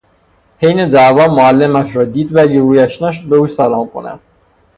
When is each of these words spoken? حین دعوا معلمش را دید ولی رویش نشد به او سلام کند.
حین 0.57 0.89
دعوا 0.89 1.27
معلمش 1.27 1.95
را 1.95 2.05
دید 2.05 2.35
ولی 2.35 2.59
رویش 2.59 3.01
نشد 3.01 3.29
به 3.29 3.35
او 3.35 3.47
سلام 3.47 3.87
کند. 3.89 4.19